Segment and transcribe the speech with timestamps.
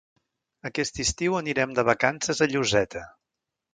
[0.69, 3.05] Aquest estiu anirem de vacances a Lloseta.